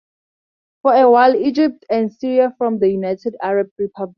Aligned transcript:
For 0.81 0.95
a 0.95 1.11
while 1.11 1.35
Egypt 1.35 1.85
and 1.87 2.11
Syria 2.11 2.55
formed 2.57 2.79
the 2.79 2.89
United 2.89 3.35
Arab 3.39 3.69
Republic. 3.77 4.09